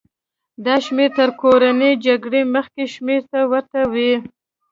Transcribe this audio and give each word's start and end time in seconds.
دا 0.65 0.75
شمېر 0.85 1.09
تر 1.17 1.29
کورنۍ 1.41 1.93
جګړې 2.05 2.41
مخکې 2.55 2.83
شمېرې 2.93 3.23
ته 3.31 3.39
ورته 3.51 3.79
و. 3.91 3.95